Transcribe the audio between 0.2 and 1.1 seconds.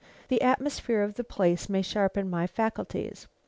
"The atmosphere